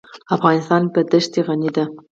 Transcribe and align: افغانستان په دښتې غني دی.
افغانستان 0.35 0.81
په 0.93 0.99
دښتې 1.11 1.41
غني 1.47 1.69
دی. 1.75 1.85